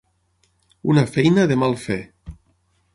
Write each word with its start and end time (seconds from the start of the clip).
Una 0.93 1.03
feina 1.17 1.47
de 1.53 1.59
mal 1.65 1.79
fer. 1.87 2.01